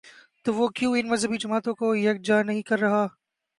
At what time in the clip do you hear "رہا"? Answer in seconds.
2.79-3.05